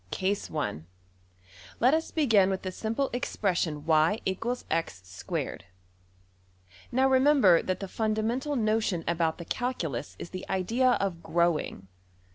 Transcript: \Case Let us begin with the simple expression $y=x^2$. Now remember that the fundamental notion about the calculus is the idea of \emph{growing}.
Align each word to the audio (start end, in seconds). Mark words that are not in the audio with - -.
\Case 0.09 0.49
Let 0.49 1.93
us 1.93 2.09
begin 2.09 2.49
with 2.49 2.63
the 2.63 2.71
simple 2.71 3.11
expression 3.13 3.85
$y=x^2$. 3.85 5.61
Now 6.91 7.07
remember 7.07 7.61
that 7.61 7.79
the 7.79 7.87
fundamental 7.87 8.55
notion 8.55 9.03
about 9.07 9.37
the 9.37 9.45
calculus 9.45 10.15
is 10.17 10.31
the 10.31 10.49
idea 10.49 10.93
of 10.93 11.21
\emph{growing}. 11.21 11.83